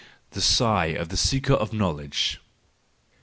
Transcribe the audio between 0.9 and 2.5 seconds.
of the Seeker of Knowledge